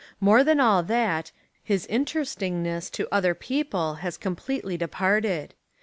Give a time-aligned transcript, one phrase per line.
[0.19, 1.31] More than all that,
[1.63, 5.53] his in terestingness to other people has completely de parted.